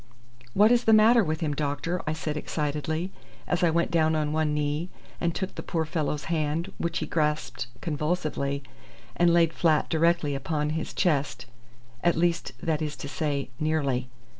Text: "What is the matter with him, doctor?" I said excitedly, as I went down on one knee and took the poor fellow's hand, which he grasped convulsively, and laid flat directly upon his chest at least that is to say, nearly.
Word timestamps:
"What 0.55 0.71
is 0.71 0.85
the 0.85 0.93
matter 0.97 1.23
with 1.23 1.41
him, 1.41 1.53
doctor?" 1.53 2.01
I 2.07 2.13
said 2.13 2.35
excitedly, 2.35 3.11
as 3.45 3.61
I 3.63 3.69
went 3.69 3.91
down 3.91 4.15
on 4.15 4.33
one 4.33 4.51
knee 4.51 4.89
and 5.19 5.35
took 5.35 5.53
the 5.53 5.61
poor 5.61 5.85
fellow's 5.85 6.23
hand, 6.23 6.71
which 6.79 6.97
he 6.97 7.05
grasped 7.05 7.67
convulsively, 7.81 8.63
and 9.15 9.31
laid 9.31 9.53
flat 9.53 9.89
directly 9.91 10.33
upon 10.33 10.71
his 10.71 10.95
chest 10.95 11.45
at 12.03 12.15
least 12.15 12.53
that 12.63 12.81
is 12.81 12.95
to 12.95 13.07
say, 13.07 13.51
nearly. 13.59 14.09